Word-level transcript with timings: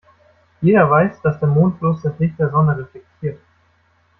Jeder 0.63 0.89
weiß, 0.89 1.21
dass 1.21 1.37
der 1.37 1.47
Mond 1.47 1.79
bloß 1.79 2.01
das 2.01 2.17
Licht 2.17 2.39
der 2.39 2.49
Sonne 2.49 2.75
reflektiert. 2.75 3.39